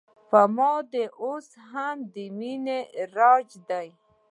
په 0.29 0.41
ما 0.55 0.73
دې 0.91 1.05
اوس 1.23 1.47
هم 1.69 1.97
د 2.13 2.15
مینې 2.37 2.79
راج 3.17 3.49
دی 3.69 3.87